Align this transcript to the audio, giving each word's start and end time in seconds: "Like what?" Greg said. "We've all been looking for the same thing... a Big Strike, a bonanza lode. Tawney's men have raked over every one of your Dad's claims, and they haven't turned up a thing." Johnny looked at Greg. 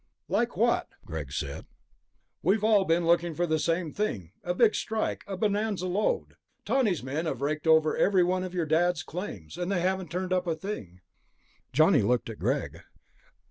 "Like 0.27 0.57
what?" 0.57 0.87
Greg 1.05 1.31
said. 1.31 1.67
"We've 2.41 2.63
all 2.63 2.85
been 2.85 3.05
looking 3.05 3.35
for 3.35 3.45
the 3.45 3.59
same 3.59 3.93
thing... 3.93 4.31
a 4.43 4.55
Big 4.55 4.73
Strike, 4.73 5.23
a 5.27 5.37
bonanza 5.37 5.85
lode. 5.85 6.37
Tawney's 6.65 7.03
men 7.03 7.27
have 7.27 7.41
raked 7.41 7.67
over 7.67 7.95
every 7.95 8.23
one 8.23 8.41
of 8.43 8.55
your 8.55 8.65
Dad's 8.65 9.03
claims, 9.03 9.59
and 9.59 9.71
they 9.71 9.81
haven't 9.81 10.09
turned 10.09 10.33
up 10.33 10.47
a 10.47 10.55
thing." 10.55 11.01
Johnny 11.71 12.01
looked 12.01 12.31
at 12.31 12.39
Greg. 12.39 12.81